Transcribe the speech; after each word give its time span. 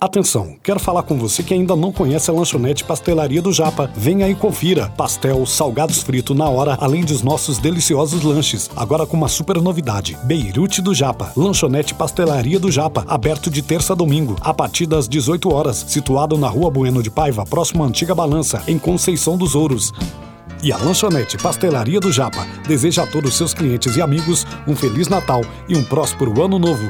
Atenção, 0.00 0.54
quero 0.62 0.78
falar 0.78 1.02
com 1.02 1.18
você 1.18 1.42
que 1.42 1.52
ainda 1.52 1.74
não 1.74 1.90
conhece 1.90 2.30
a 2.30 2.32
lanchonete 2.32 2.84
Pastelaria 2.84 3.42
do 3.42 3.52
Japa. 3.52 3.90
Venha 3.96 4.28
e 4.28 4.34
confira. 4.34 4.88
Pastel, 4.90 5.44
salgados 5.44 6.04
frito 6.04 6.36
na 6.36 6.48
hora, 6.48 6.78
além 6.80 7.04
dos 7.04 7.20
nossos 7.20 7.58
deliciosos 7.58 8.22
lanches. 8.22 8.70
Agora 8.76 9.04
com 9.04 9.16
uma 9.16 9.26
super 9.26 9.60
novidade. 9.60 10.16
Beirute 10.22 10.80
do 10.80 10.94
Japa. 10.94 11.32
Lanchonete 11.36 11.94
Pastelaria 11.94 12.60
do 12.60 12.70
Japa, 12.70 13.04
aberto 13.08 13.50
de 13.50 13.60
terça 13.60 13.92
a 13.92 13.96
domingo, 13.96 14.36
a 14.40 14.54
partir 14.54 14.86
das 14.86 15.08
18 15.08 15.52
horas, 15.52 15.84
situado 15.88 16.38
na 16.38 16.48
Rua 16.48 16.70
Bueno 16.70 17.02
de 17.02 17.10
Paiva, 17.10 17.44
próximo 17.44 17.82
à 17.82 17.86
Antiga 17.88 18.14
Balança, 18.14 18.62
em 18.68 18.78
Conceição 18.78 19.36
dos 19.36 19.56
Ouros. 19.56 19.92
E 20.62 20.72
a 20.72 20.76
lanchonete 20.76 21.36
Pastelaria 21.38 21.98
do 21.98 22.12
Japa 22.12 22.46
deseja 22.68 23.02
a 23.02 23.06
todos 23.06 23.36
seus 23.36 23.52
clientes 23.52 23.96
e 23.96 24.00
amigos 24.00 24.46
um 24.64 24.76
feliz 24.76 25.08
Natal 25.08 25.40
e 25.68 25.76
um 25.76 25.82
próspero 25.82 26.40
ano 26.40 26.56
novo. 26.56 26.88